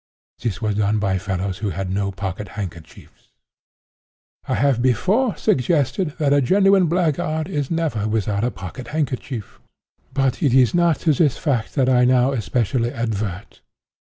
This 0.39 0.63
was 0.63 0.73
done 0.73 0.97
by 0.97 1.19
fellows 1.19 1.59
who 1.59 1.69
had 1.69 1.91
no 1.91 2.11
pocket 2.11 2.47
handkerchiefs.' 2.57 3.29
"I 4.47 4.55
have 4.55 4.81
before 4.81 5.37
suggested 5.37 6.15
that 6.17 6.33
a 6.33 6.41
genuine 6.41 6.87
blackguard 6.87 7.47
is 7.47 7.69
never 7.69 8.07
without 8.07 8.43
a 8.43 8.49
pocket 8.49 8.87
handkerchief. 8.87 9.59
But 10.11 10.41
it 10.41 10.55
is 10.55 10.73
not 10.73 10.99
to 11.01 11.13
this 11.13 11.37
fact 11.37 11.75
that 11.75 11.87
I 11.87 12.05
now 12.05 12.31
especially 12.31 12.89
advert. 12.91 13.61